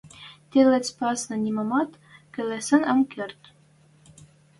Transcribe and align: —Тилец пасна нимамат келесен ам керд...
—Тилец 0.49 0.87
пасна 0.97 1.35
нимамат 1.43 1.91
келесен 2.33 2.81
ам 2.91 2.99
керд... 3.11 3.41